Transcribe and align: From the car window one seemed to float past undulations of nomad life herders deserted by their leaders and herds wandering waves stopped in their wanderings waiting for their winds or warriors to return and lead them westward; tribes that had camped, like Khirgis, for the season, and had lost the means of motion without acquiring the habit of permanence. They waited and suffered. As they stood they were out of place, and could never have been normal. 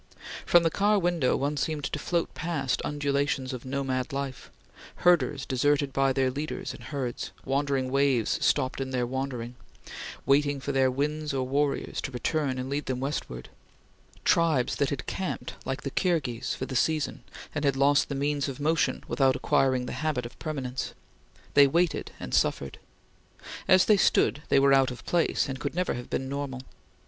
From 0.47 0.63
the 0.63 0.71
car 0.71 0.97
window 0.97 1.35
one 1.37 1.57
seemed 1.57 1.83
to 1.83 1.99
float 1.99 2.33
past 2.33 2.81
undulations 2.83 3.53
of 3.53 3.65
nomad 3.65 4.11
life 4.11 4.49
herders 5.05 5.45
deserted 5.45 5.93
by 5.93 6.11
their 6.11 6.31
leaders 6.31 6.73
and 6.73 6.85
herds 6.85 7.29
wandering 7.45 7.91
waves 7.91 8.43
stopped 8.43 8.81
in 8.81 8.89
their 8.89 9.05
wanderings 9.05 9.53
waiting 10.25 10.59
for 10.59 10.71
their 10.71 10.89
winds 10.89 11.35
or 11.35 11.45
warriors 11.45 12.01
to 12.01 12.09
return 12.11 12.57
and 12.57 12.67
lead 12.67 12.87
them 12.87 12.99
westward; 12.99 13.49
tribes 14.25 14.77
that 14.77 14.89
had 14.89 15.05
camped, 15.05 15.53
like 15.65 15.83
Khirgis, 15.93 16.55
for 16.55 16.65
the 16.65 16.75
season, 16.75 17.23
and 17.53 17.63
had 17.63 17.75
lost 17.75 18.09
the 18.09 18.15
means 18.15 18.49
of 18.49 18.59
motion 18.59 19.03
without 19.07 19.35
acquiring 19.35 19.85
the 19.85 19.93
habit 20.01 20.25
of 20.25 20.39
permanence. 20.39 20.95
They 21.53 21.67
waited 21.67 22.11
and 22.19 22.33
suffered. 22.33 22.79
As 23.67 23.85
they 23.85 23.97
stood 23.97 24.41
they 24.49 24.57
were 24.57 24.73
out 24.73 24.89
of 24.89 25.05
place, 25.05 25.47
and 25.47 25.59
could 25.59 25.75
never 25.75 25.93
have 25.93 26.09
been 26.09 26.27
normal. 26.27 26.63